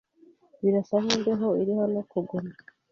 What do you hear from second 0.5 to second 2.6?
Birasa nkimbeho iri hano kuguma.